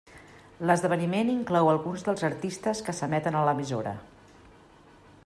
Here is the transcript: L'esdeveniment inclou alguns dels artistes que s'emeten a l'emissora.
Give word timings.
L'esdeveniment 0.69 1.29
inclou 1.33 1.69
alguns 1.73 2.07
dels 2.09 2.25
artistes 2.31 2.83
que 2.87 2.97
s'emeten 3.01 3.39
a 3.43 3.47
l'emissora. 3.49 3.95